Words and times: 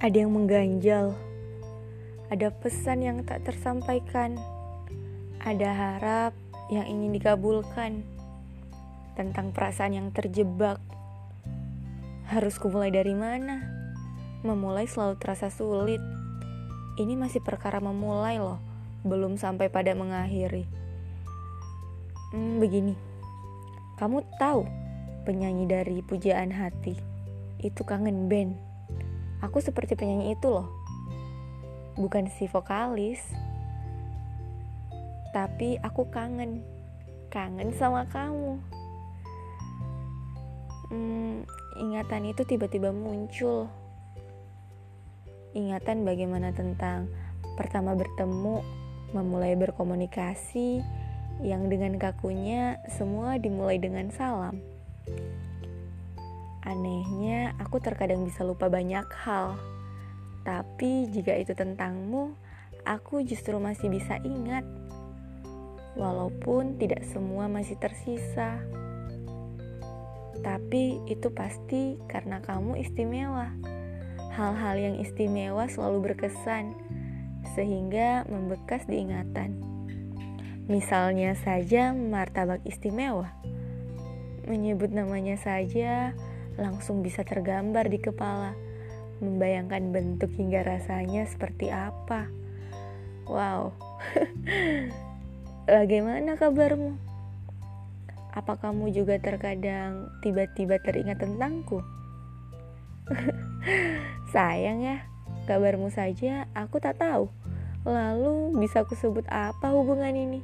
Ada 0.00 0.24
yang 0.24 0.32
mengganjal, 0.32 1.12
ada 2.32 2.48
pesan 2.48 3.04
yang 3.04 3.20
tak 3.20 3.44
tersampaikan, 3.44 4.32
ada 5.44 5.68
harap 5.76 6.32
yang 6.72 6.88
ingin 6.88 7.12
dikabulkan 7.20 8.00
tentang 9.12 9.52
perasaan 9.52 10.00
yang 10.00 10.08
terjebak. 10.08 10.80
Harus 12.32 12.56
kumulai 12.56 12.88
dari 12.88 13.12
mana? 13.12 13.60
Memulai 14.40 14.88
selalu 14.88 15.20
terasa 15.20 15.52
sulit. 15.52 16.00
Ini 16.96 17.20
masih 17.20 17.44
perkara 17.44 17.76
memulai 17.84 18.40
loh, 18.40 18.56
belum 19.04 19.36
sampai 19.36 19.68
pada 19.68 19.92
mengakhiri. 19.92 20.64
Hmm, 22.32 22.56
begini, 22.56 22.96
kamu 24.00 24.24
tahu 24.40 24.64
penyanyi 25.28 25.68
dari 25.68 26.00
Pujaan 26.00 26.56
Hati 26.56 26.96
itu 27.60 27.84
kangen 27.84 28.32
band. 28.32 28.69
Aku 29.40 29.60
seperti 29.64 29.96
penyanyi 29.96 30.36
itu 30.36 30.48
loh. 30.52 30.68
Bukan 31.96 32.28
si 32.36 32.48
vokalis. 32.48 33.20
Tapi 35.32 35.80
aku 35.80 36.08
kangen. 36.12 36.60
Kangen 37.32 37.72
sama 37.76 38.04
kamu. 38.10 38.60
Hmm, 40.90 41.46
ingatan 41.78 42.28
itu 42.28 42.42
tiba-tiba 42.42 42.90
muncul. 42.90 43.70
Ingatan 45.54 46.02
bagaimana 46.02 46.50
tentang 46.50 47.10
pertama 47.54 47.94
bertemu, 47.94 48.62
memulai 49.14 49.54
berkomunikasi, 49.54 50.82
yang 51.40 51.72
dengan 51.72 51.96
kakunya 51.96 52.76
semua 52.92 53.40
dimulai 53.40 53.80
dengan 53.80 54.12
salam. 54.12 54.60
Anehnya, 56.60 57.56
aku 57.56 57.80
terkadang 57.80 58.28
bisa 58.28 58.44
lupa 58.44 58.68
banyak 58.68 59.08
hal. 59.24 59.56
Tapi 60.44 61.08
jika 61.08 61.32
itu 61.36 61.56
tentangmu, 61.56 62.36
aku 62.84 63.24
justru 63.24 63.56
masih 63.56 63.88
bisa 63.88 64.20
ingat. 64.20 64.64
Walaupun 65.96 66.76
tidak 66.76 67.04
semua 67.08 67.48
masih 67.48 67.80
tersisa. 67.80 68.60
Tapi 70.40 71.00
itu 71.08 71.28
pasti 71.32 71.96
karena 72.08 72.44
kamu 72.44 72.76
istimewa. 72.80 73.52
Hal-hal 74.36 74.76
yang 74.76 74.96
istimewa 75.00 75.68
selalu 75.68 76.12
berkesan, 76.12 76.72
sehingga 77.56 78.24
membekas 78.28 78.84
di 78.84 79.00
ingatan. 79.00 79.60
Misalnya 80.70 81.34
saja 81.34 81.90
martabak 81.90 82.62
istimewa. 82.62 83.32
Menyebut 84.46 84.94
namanya 84.94 85.34
saja 85.34 86.14
langsung 86.56 87.04
bisa 87.04 87.22
tergambar 87.22 87.86
di 87.86 88.00
kepala, 88.00 88.56
membayangkan 89.20 89.92
bentuk 89.92 90.32
hingga 90.34 90.64
rasanya 90.64 91.28
seperti 91.28 91.68
apa. 91.68 92.26
Wow, 93.28 93.76
bagaimana 95.70 96.34
kabarmu? 96.34 96.96
Apa 98.30 98.58
kamu 98.58 98.94
juga 98.94 99.18
terkadang 99.18 100.10
tiba-tiba 100.22 100.78
teringat 100.82 101.18
tentangku? 101.18 101.82
Sayang 104.34 104.82
ya, 104.82 105.02
kabarmu 105.50 105.90
saja 105.90 106.46
aku 106.54 106.78
tak 106.78 107.02
tahu. 107.02 107.30
Lalu 107.82 108.60
bisa 108.60 108.84
aku 108.86 108.94
sebut 108.94 109.26
apa 109.26 109.72
hubungan 109.72 110.12
ini? 110.14 110.40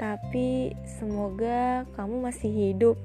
Tapi 0.00 0.74
semoga 0.98 1.86
kamu 1.94 2.26
masih 2.26 2.50
hidup 2.50 2.96